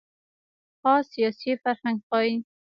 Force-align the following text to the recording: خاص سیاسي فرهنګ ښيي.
خاص 0.79 1.05
سیاسي 1.13 1.51
فرهنګ 1.63 1.97
ښيي. 2.07 2.33